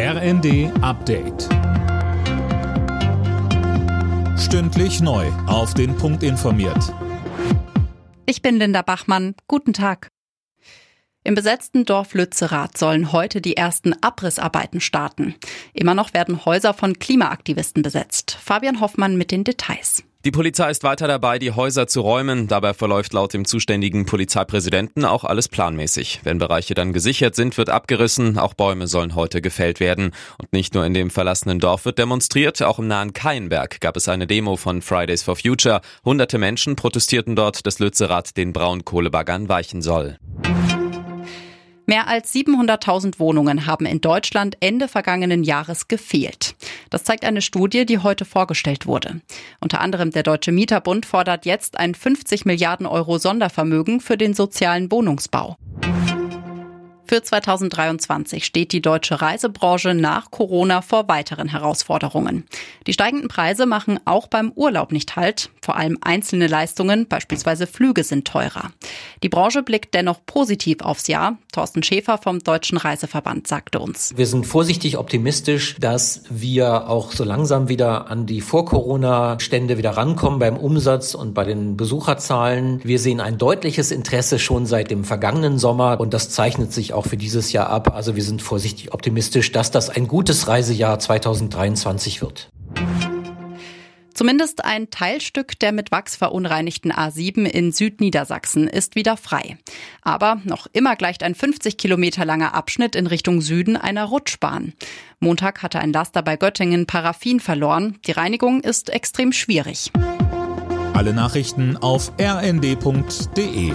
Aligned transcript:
RND 0.00 0.70
Update. 0.80 1.48
Stündlich 4.38 5.00
neu. 5.00 5.26
Auf 5.48 5.74
den 5.74 5.96
Punkt 5.96 6.22
informiert. 6.22 6.94
Ich 8.24 8.40
bin 8.40 8.60
Linda 8.60 8.82
Bachmann. 8.82 9.34
Guten 9.48 9.72
Tag. 9.72 10.12
Im 11.24 11.34
besetzten 11.34 11.84
Dorf 11.84 12.14
Lützerath 12.14 12.78
sollen 12.78 13.10
heute 13.10 13.40
die 13.40 13.56
ersten 13.56 13.92
Abrissarbeiten 14.00 14.80
starten. 14.80 15.34
Immer 15.74 15.94
noch 15.94 16.14
werden 16.14 16.44
Häuser 16.44 16.74
von 16.74 17.00
Klimaaktivisten 17.00 17.82
besetzt. 17.82 18.38
Fabian 18.40 18.80
Hoffmann 18.80 19.18
mit 19.18 19.32
den 19.32 19.42
Details. 19.42 20.04
Die 20.24 20.32
Polizei 20.32 20.68
ist 20.68 20.82
weiter 20.82 21.06
dabei, 21.06 21.38
die 21.38 21.52
Häuser 21.52 21.86
zu 21.86 22.00
räumen. 22.00 22.48
Dabei 22.48 22.74
verläuft 22.74 23.12
laut 23.12 23.32
dem 23.34 23.44
zuständigen 23.44 24.04
Polizeipräsidenten 24.04 25.04
auch 25.04 25.22
alles 25.22 25.48
planmäßig. 25.48 26.22
Wenn 26.24 26.38
Bereiche 26.38 26.74
dann 26.74 26.92
gesichert 26.92 27.36
sind, 27.36 27.56
wird 27.56 27.70
abgerissen. 27.70 28.36
Auch 28.36 28.54
Bäume 28.54 28.88
sollen 28.88 29.14
heute 29.14 29.40
gefällt 29.40 29.78
werden. 29.78 30.10
Und 30.38 30.52
nicht 30.52 30.74
nur 30.74 30.84
in 30.84 30.92
dem 30.92 31.10
verlassenen 31.10 31.60
Dorf 31.60 31.84
wird 31.84 31.98
demonstriert, 31.98 32.60
auch 32.64 32.80
im 32.80 32.88
nahen 32.88 33.12
Kaienberg 33.12 33.80
gab 33.80 33.96
es 33.96 34.08
eine 34.08 34.26
Demo 34.26 34.56
von 34.56 34.82
Fridays 34.82 35.22
for 35.22 35.36
Future. 35.36 35.82
Hunderte 36.04 36.38
Menschen 36.38 36.74
protestierten 36.74 37.36
dort, 37.36 37.64
dass 37.64 37.78
Lützerath 37.78 38.36
den 38.36 38.52
Braunkohlebaggern 38.52 39.48
weichen 39.48 39.82
soll. 39.82 40.18
Mehr 41.88 42.06
als 42.06 42.34
700.000 42.34 43.18
Wohnungen 43.18 43.64
haben 43.64 43.86
in 43.86 44.02
Deutschland 44.02 44.58
Ende 44.60 44.88
vergangenen 44.88 45.42
Jahres 45.42 45.88
gefehlt. 45.88 46.54
Das 46.90 47.02
zeigt 47.02 47.24
eine 47.24 47.40
Studie, 47.40 47.86
die 47.86 48.00
heute 48.00 48.26
vorgestellt 48.26 48.84
wurde. 48.84 49.22
Unter 49.58 49.80
anderem 49.80 50.10
der 50.10 50.22
Deutsche 50.22 50.52
Mieterbund 50.52 51.06
fordert 51.06 51.46
jetzt 51.46 51.78
ein 51.78 51.94
50 51.94 52.44
Milliarden 52.44 52.84
Euro 52.84 53.16
Sondervermögen 53.16 54.00
für 54.00 54.18
den 54.18 54.34
sozialen 54.34 54.92
Wohnungsbau. 54.92 55.56
Für 57.08 57.22
2023 57.22 58.44
steht 58.44 58.70
die 58.72 58.82
deutsche 58.82 59.22
Reisebranche 59.22 59.94
nach 59.94 60.30
Corona 60.30 60.82
vor 60.82 61.08
weiteren 61.08 61.48
Herausforderungen. 61.48 62.44
Die 62.86 62.92
steigenden 62.92 63.28
Preise 63.28 63.64
machen 63.64 63.98
auch 64.04 64.26
beim 64.26 64.52
Urlaub 64.54 64.92
nicht 64.92 65.16
Halt. 65.16 65.48
Vor 65.62 65.76
allem 65.76 65.96
einzelne 66.02 66.48
Leistungen, 66.48 67.06
beispielsweise 67.06 67.66
Flüge, 67.66 68.04
sind 68.04 68.26
teurer. 68.26 68.72
Die 69.22 69.30
Branche 69.30 69.62
blickt 69.62 69.94
dennoch 69.94 70.20
positiv 70.26 70.82
aufs 70.82 71.06
Jahr. 71.06 71.38
Thorsten 71.50 71.82
Schäfer 71.82 72.18
vom 72.18 72.40
Deutschen 72.40 72.76
Reiseverband 72.76 73.46
sagte 73.46 73.78
uns. 73.78 74.12
Wir 74.14 74.26
sind 74.26 74.46
vorsichtig 74.46 74.98
optimistisch, 74.98 75.76
dass 75.80 76.24
wir 76.28 76.88
auch 76.88 77.12
so 77.12 77.24
langsam 77.24 77.70
wieder 77.70 78.10
an 78.10 78.26
die 78.26 78.42
Vor-Corona-Stände 78.42 79.78
wieder 79.78 79.92
rankommen 79.92 80.38
beim 80.38 80.58
Umsatz 80.58 81.14
und 81.14 81.32
bei 81.32 81.44
den 81.44 81.78
Besucherzahlen. 81.78 82.80
Wir 82.84 82.98
sehen 82.98 83.20
ein 83.20 83.38
deutliches 83.38 83.92
Interesse 83.92 84.38
schon 84.38 84.66
seit 84.66 84.90
dem 84.90 85.04
vergangenen 85.04 85.58
Sommer 85.58 85.98
und 86.00 86.12
das 86.12 86.28
zeichnet 86.28 86.72
sich 86.72 86.92
auch 86.92 86.97
für 87.06 87.16
dieses 87.16 87.52
Jahr 87.52 87.68
ab. 87.68 87.94
Also 87.94 88.16
wir 88.16 88.22
sind 88.22 88.42
vorsichtig 88.42 88.92
optimistisch, 88.92 89.52
dass 89.52 89.70
das 89.70 89.90
ein 89.90 90.08
gutes 90.08 90.48
Reisejahr 90.48 90.98
2023 90.98 92.22
wird. 92.22 92.50
Zumindest 94.18 94.64
ein 94.64 94.90
Teilstück 94.90 95.60
der 95.60 95.70
mit 95.70 95.92
Wachs 95.92 96.16
verunreinigten 96.16 96.92
A7 96.92 97.44
in 97.44 97.70
Südniedersachsen 97.70 98.66
ist 98.66 98.96
wieder 98.96 99.16
frei. 99.16 99.58
Aber 100.02 100.40
noch 100.42 100.66
immer 100.72 100.96
gleicht 100.96 101.22
ein 101.22 101.36
50 101.36 101.76
Kilometer 101.76 102.24
langer 102.24 102.52
Abschnitt 102.52 102.96
in 102.96 103.06
Richtung 103.06 103.40
Süden 103.40 103.76
einer 103.76 104.06
Rutschbahn. 104.06 104.72
Montag 105.20 105.62
hatte 105.62 105.78
ein 105.78 105.92
Laster 105.92 106.22
bei 106.22 106.36
Göttingen 106.36 106.86
Paraffin 106.86 107.38
verloren. 107.38 108.00
Die 108.08 108.12
Reinigung 108.12 108.60
ist 108.60 108.90
extrem 108.90 109.32
schwierig. 109.32 109.92
Alle 110.94 111.12
Nachrichten 111.12 111.76
auf 111.76 112.10
rnd.de 112.20 113.72